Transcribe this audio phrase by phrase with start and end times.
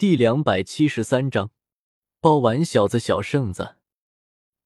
[0.00, 1.50] 第两百七十三章，
[2.20, 3.76] 包完小子小圣子。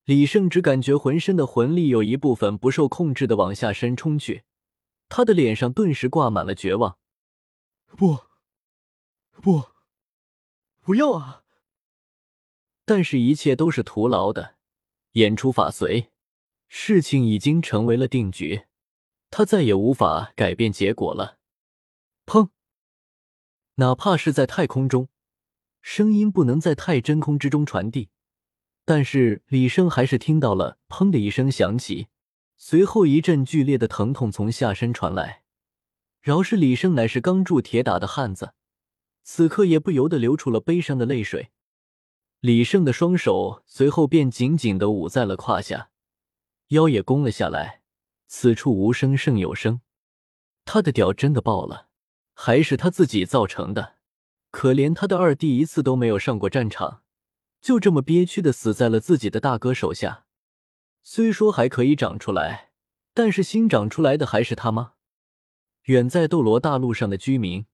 [0.04, 4.44] 李胜只感觉浑身的魂力有一部分不受控制的往下深冲去，
[5.08, 6.98] 他的脸上顿时挂满了绝望。
[7.96, 8.18] 不，
[9.42, 9.64] 不，
[10.80, 11.42] 不要啊！
[12.84, 14.54] 但是，一切都是徒劳的。
[15.14, 16.12] 演出法随，
[16.68, 18.66] 事情已经成为了定局，
[19.30, 21.40] 他再也无法改变结果了。
[22.24, 22.50] 砰！
[23.74, 25.08] 哪怕是在太空中。
[25.86, 28.08] 声音不能在太真空之中传递，
[28.86, 32.08] 但是李生还是听到了“砰”的一声响起，
[32.56, 35.42] 随后一阵剧烈的疼痛从下身传来。
[36.22, 38.54] 饶是李生乃是钢铸铁打的汉子，
[39.24, 41.50] 此刻也不由得流出了悲伤的泪水。
[42.40, 45.90] 李胜的双手随后便紧紧的捂在了胯下，
[46.68, 47.82] 腰也弓了下来。
[48.26, 49.82] 此处无声胜有声，
[50.64, 51.88] 他的屌真的爆了，
[52.32, 53.96] 还是他自己造成的。
[54.54, 57.02] 可怜他的二弟一次都没有上过战场，
[57.60, 60.26] 就这么憋屈的死在了自己的大哥手下。
[61.02, 62.70] 虽说还可以长出来，
[63.12, 64.92] 但是新长出来的还是他吗？
[65.86, 67.66] 远在斗罗大陆上的居民，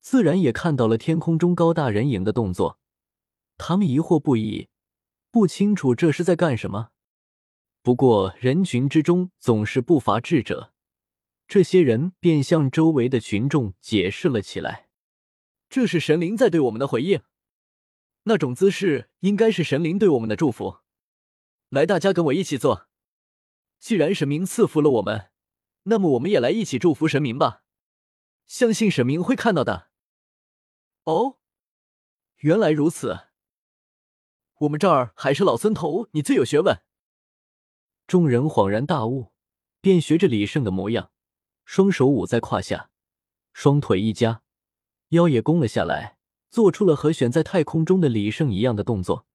[0.00, 2.78] 自然也看到了天空中高大人影的动作。
[3.56, 4.68] 他们疑惑不已，
[5.30, 6.90] 不清楚这是在干什么。
[7.82, 10.74] 不过人群之中总是不乏智者，
[11.48, 14.90] 这些人便向周围的群众解释了起来。
[15.72, 17.22] 这是神灵在对我们的回应，
[18.24, 20.80] 那种姿势应该是神灵对我们的祝福。
[21.70, 22.90] 来，大家跟我一起做。
[23.78, 25.30] 既然神明赐福了我们，
[25.84, 27.64] 那么我们也来一起祝福神明吧。
[28.46, 29.88] 相信神明会看到的。
[31.04, 31.38] 哦，
[32.40, 33.28] 原来如此。
[34.58, 36.82] 我们这儿还是老孙头，你最有学问。
[38.06, 39.32] 众人恍然大悟，
[39.80, 41.10] 便学着李胜的模样，
[41.64, 42.90] 双手捂在胯下，
[43.54, 44.42] 双腿一夹。
[45.12, 46.16] 腰也弓了下来，
[46.50, 49.26] 做出了和悬在太空中的李胜一样的动作。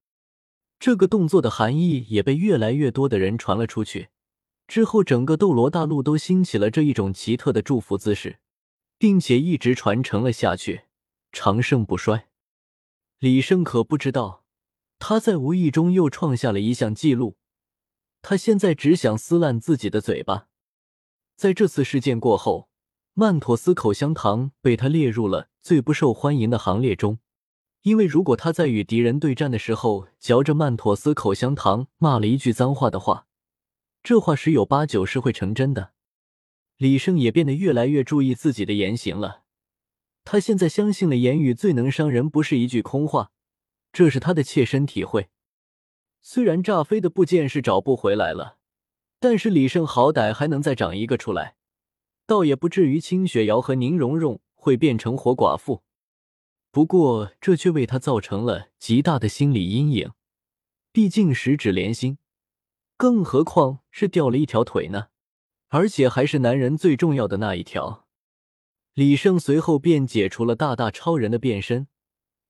[0.80, 4.08] 这个动作的含义也被越来越多的人传了出去。
[4.66, 8.40] 之后，整个斗罗大陆都兴起了这一种奇特的祝福姿势，
[8.98, 10.82] 并且一直传承了下去，
[11.30, 12.28] 长盛不衰。
[13.20, 14.44] 李胜可不知道，
[14.98, 17.36] 他在无意中又创下了一项记录。
[18.20, 20.48] 他现在只想撕烂自己的嘴巴。
[21.36, 22.68] 在这次事件过后。
[23.14, 27.18] 曼妥思口香糖被他列入了最不受欢迎的行列中，
[27.82, 33.26] 因为如果他在与敌人对战的时候嚼着曼妥思口香糖骂了一句脏话的话，
[34.02, 35.92] 这话十有八九是会成真的。
[36.78, 39.42] 李胜也变得越来越注意自己的言行了，
[40.24, 43.30] 他现在相信了言语最能伤人不是一句空话，
[43.92, 45.28] 这是他的切身体会。
[46.22, 48.56] 虽然炸飞的部件是找不回来了，
[49.20, 51.56] 但是李胜好歹还能再长一个出来。
[52.26, 55.82] 倒也不至于清雪瑶和宁荣荣会变成活寡妇，
[56.70, 60.12] 不过这却为他造成了极大的心理阴影。
[60.92, 62.18] 毕竟十指连心，
[62.98, 65.08] 更何况是掉了一条腿呢？
[65.68, 68.06] 而且还是男人最重要的那一条。
[68.92, 71.88] 李胜随后便解除了大大超人的变身，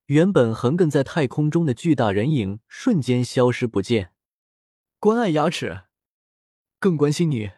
[0.06, 4.12] 原本横亘在太空中的巨大人影瞬间消失不见。
[4.98, 5.82] 关爱牙齿，
[6.80, 7.52] 更关心你。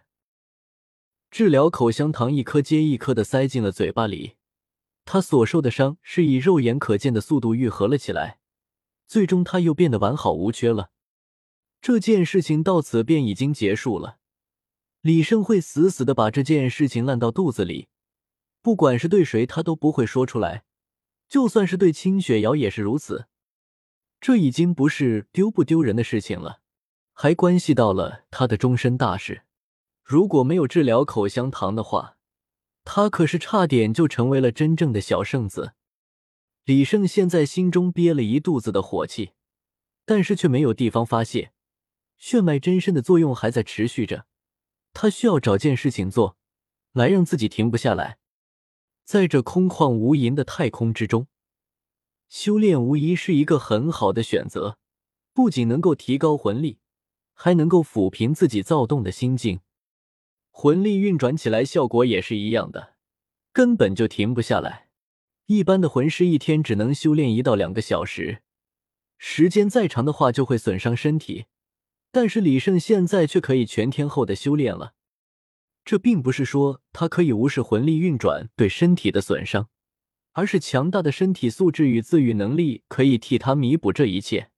[1.31, 4.35] 治疗口香糖一颗接一颗的塞进了嘴巴里，
[5.13, 8.39] 他所受的伤是以肉眼可见的速度愈合了起来，
[9.09, 10.93] 最终他又变得完好无缺了。
[11.81, 14.19] 这件事情到此便已经结束了。
[15.01, 17.89] 李胜会死死的把这件事情烂到肚子里，
[18.63, 20.63] 不管是对谁，他都不会说出来，
[21.29, 23.27] 就算是对清雪瑶也是如此。
[24.21, 26.61] 这已经不是丢不丢人的事情了，
[27.13, 29.43] 还关系到了他的终身大事。
[30.05, 32.17] 如果没有治疗口香糖的话，
[32.93, 35.75] 他可是差点就成为了真正的小圣子。
[36.65, 39.31] 李胜现在心中憋了一肚子的火气，
[40.05, 41.53] 但是却没有地方发泄。
[42.19, 44.27] 血脉真身的作用还在持续着，
[44.93, 46.37] 他需要找件事情做，
[46.93, 48.19] 来让自己停不下来。
[49.05, 51.29] 在这空旷无垠的太空之中，
[52.29, 54.79] 修炼无疑是一个很好的选择，
[55.33, 56.81] 不仅能够提高魂力，
[57.35, 59.61] 还能够抚平自己躁动的心境。
[60.51, 62.95] 魂力运转起来，效果也是一样的，
[63.53, 64.89] 根本就停不下来。
[65.47, 68.43] 一般的魂师一天只能修炼一到两个小时，
[69.19, 71.47] 时间再长的话就会损伤身体。
[72.13, 74.95] 但是李胜现在却可以全天候的修炼了。
[75.85, 79.69] 这并不是说他可以无视魂力运转对身体的损伤，
[80.33, 84.51] 而是强大的身体素质与自愈能力可以替他弥补这一切。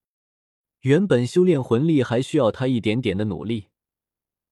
[0.81, 3.69] 原本修炼魂力还需要他一点点的努力。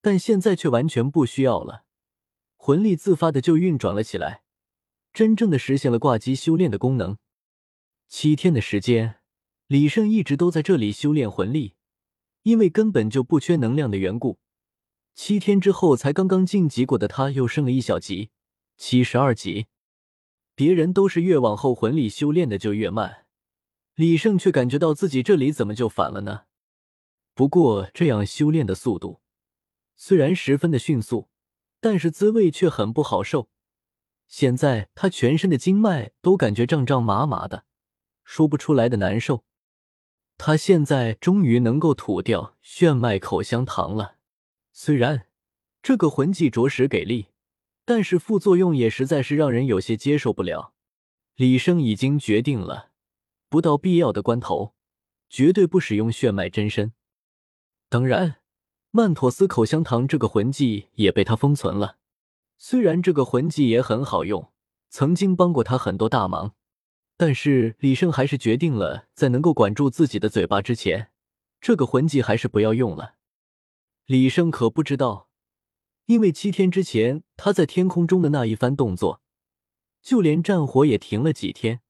[0.00, 1.84] 但现在却完全不需要了，
[2.56, 4.42] 魂力自发的就运转了起来，
[5.12, 7.18] 真正的实现了挂机修炼的功能。
[8.08, 9.16] 七天的时间，
[9.66, 11.74] 李胜一直都在这里修炼魂力，
[12.42, 14.38] 因为根本就不缺能量的缘故。
[15.14, 18.30] 七天之后，才刚刚晋级过的他，又升了一小级，
[18.76, 19.66] 七十二级。
[20.54, 23.26] 别人都是越往后魂力修炼的就越慢，
[23.94, 26.42] 李胜却感觉到自己这里怎么就反了呢？
[27.34, 29.20] 不过这样修炼的速度
[30.02, 31.28] 虽然十分的迅速，
[31.78, 33.50] 但是滋味却很不好受。
[34.26, 37.66] 现在他全身的经脉都感觉胀胀麻麻的，
[38.24, 39.44] 说不出来的难受。
[40.38, 44.16] 他现在终于能够吐掉炫迈口香糖了。
[44.72, 45.26] 虽然
[45.82, 47.26] 这个魂技着实给力，
[47.84, 50.72] 但是副作用也实在是让人有些接受不了。
[51.34, 52.92] 李生已经决定了，
[53.50, 54.72] 不到必要的关头，
[55.28, 56.94] 绝对不使用炫脉真身。
[57.90, 58.39] 当然，
[58.92, 61.98] 曼妥思口香糖这个魂技也被他封存了。
[62.58, 64.50] 虽然这个魂技也很好用，
[64.88, 66.54] 曾经帮过他很多大忙，
[67.16, 71.10] 但是李胜还是决定了，在能够管住自己的嘴巴之前，
[71.60, 73.14] 这个魂技还是不要用了。
[74.06, 75.28] 李胜可不知道，
[76.06, 79.22] 因为七天之前他在天空中的那一番动作，
[80.02, 81.80] 就连战火也停了几天。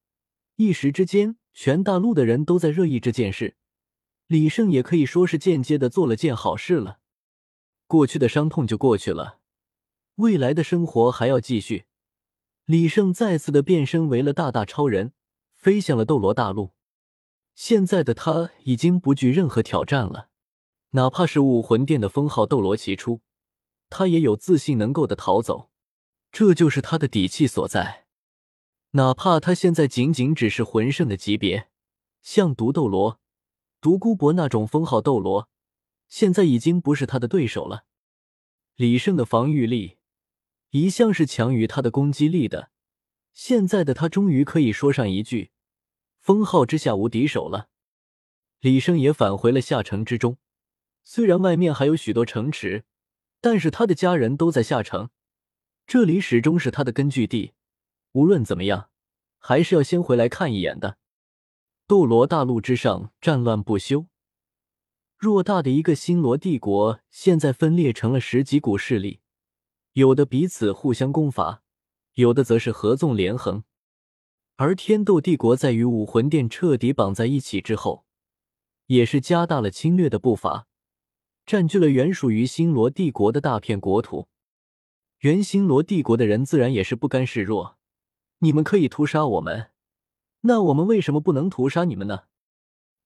[0.57, 3.57] 一时之间，全大陆的人都在热议这件事。
[4.31, 7.01] 李胜也可以说是间接的做了件好事了。
[7.89, 9.41] 过去的伤痛就过去了，
[10.15, 11.87] 未来的生活还要继续。
[12.65, 15.13] 李胜再次的变身为了大大超人，
[15.57, 16.71] 飞向了斗罗大陆。
[17.57, 20.29] 现在的他已经不惧任何挑战了。
[20.91, 23.23] 哪怕是武魂殿的封号斗罗齐出，
[23.89, 25.71] 他也有自信能够的逃走，
[26.31, 28.07] 这就是他的底气所在。
[28.93, 31.69] 哪怕他现在仅仅只是魂圣的级别，
[32.23, 33.20] 像毒斗罗、
[33.81, 35.49] 独孤博那种封号斗罗，
[36.07, 37.85] 现在已经不是他的对手了。
[38.77, 39.99] 李胜的防御力
[40.71, 42.71] 一向是强于他的攻击力的，
[43.33, 45.51] 现在的他终于可以说上一句：
[46.19, 47.69] 封号之下无敌手了。
[48.61, 50.37] 李胜也返回了下城之中。
[51.03, 52.85] 虽然外面还有许多城池，
[53.41, 55.09] 但是他的家人都在下城，
[55.87, 57.55] 这里始终是他的根据地。
[58.13, 58.91] 无论怎么样，
[59.39, 60.99] 还是要先回来看一眼的。
[61.91, 64.07] 斗罗大陆之上战乱不休，
[65.19, 69.19] 偌大的一个星罗帝国现在分裂成了十几股势力，
[69.95, 71.65] 有的彼此互相攻伐，
[72.15, 73.65] 有的则是合纵连横。
[74.55, 78.05] 而天斗帝国在与武魂殿彻底绑在一起之后，
[78.87, 80.69] 也是加大了侵略的步伐。
[81.45, 84.29] 占据了原属于星罗帝国的大片国土，
[85.23, 87.79] 原星罗帝国的人自然也是不甘示弱。
[88.39, 89.71] 你们可以屠杀我们，
[90.43, 92.25] 那我们为什么不能屠杀你们呢？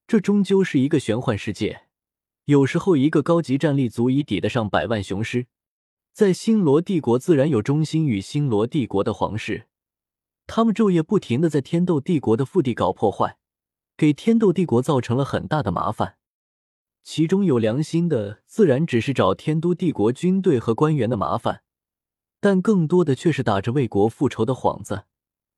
[0.06, 1.86] 这终究是一个玄幻世界，
[2.44, 5.46] 有时候一个高级战力足以抵得上百万雄师。
[6.12, 9.66] 在星罗帝国，自然有忠心与星罗帝国的皇室，
[10.46, 13.38] 他们昼夜不停的在天斗帝国的腹地搞破坏，
[13.96, 16.19] 给天斗帝国造成了很大的麻烦。
[17.02, 21.62] 其中有良心的，自然只是找天都帝国军队和官员的麻烦，
[22.40, 25.06] 但更多的却是打着为国复仇的幌子，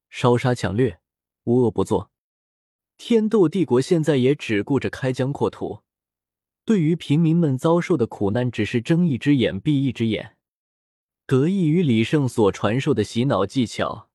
[0.08, 1.00] 烧杀抢掠，
[1.46, 2.10] 无恶不作。
[2.96, 5.81] 天斗帝国现在也只顾着开疆扩土，
[6.64, 10.37] 对于平民们遭受的苦难，只是睁一只眼闭一只眼。
[11.26, 14.08] 得益于李胜所传授的洗脑技巧，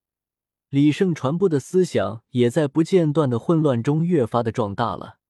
[0.70, 5.21] 李胜传播的思想也在不间断的混乱中越发的壮大了。